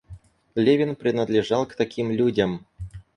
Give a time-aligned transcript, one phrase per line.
[0.55, 2.65] Левин принадлежал к таким людям.